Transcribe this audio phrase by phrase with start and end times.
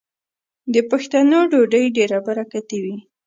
[0.73, 2.97] د پښتنو ډوډۍ ډیره برکتي وي.